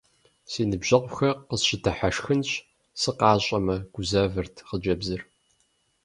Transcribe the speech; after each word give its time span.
Си 0.49 0.61
ныбжьэгъухэр 0.69 1.33
къысщыдыхьэшхынщ, 1.47 2.49
сыкъащӀэмэ,- 3.01 3.77
гузавэрт 3.93 4.55
хъыджэбзыр. 4.67 5.21